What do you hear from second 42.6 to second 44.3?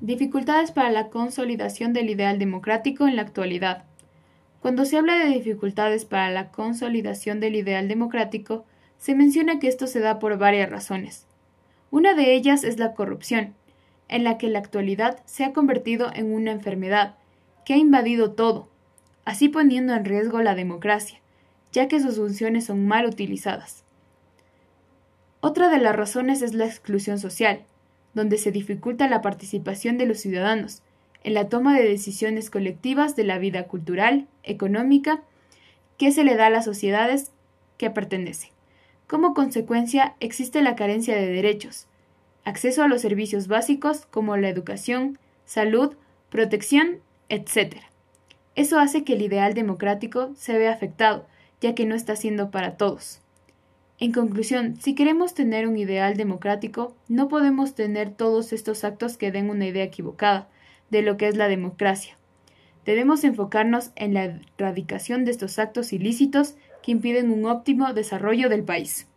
a los servicios básicos